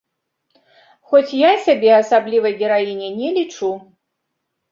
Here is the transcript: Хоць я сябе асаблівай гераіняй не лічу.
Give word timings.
Хоць 1.11 1.35
я 1.39 1.51
сябе 1.65 1.91
асаблівай 2.01 2.55
гераіняй 2.61 3.13
не 3.21 3.29
лічу. 3.37 3.69